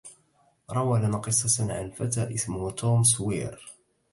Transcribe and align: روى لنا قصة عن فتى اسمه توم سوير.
روى 0.69 0.99
لنا 0.99 1.17
قصة 1.17 1.73
عن 1.73 1.91
فتى 1.91 2.33
اسمه 2.35 2.71
توم 2.71 3.03
سوير. 3.03 3.71